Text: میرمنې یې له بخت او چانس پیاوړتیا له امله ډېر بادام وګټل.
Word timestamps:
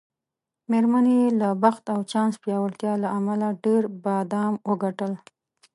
میرمنې 0.69 1.13
یې 1.21 1.27
له 1.41 1.49
بخت 1.63 1.83
او 1.93 1.99
چانس 2.11 2.35
پیاوړتیا 2.43 2.93
له 3.03 3.07
امله 3.19 3.47
ډېر 3.63 3.83
بادام 4.05 4.53
وګټل. 4.69 5.13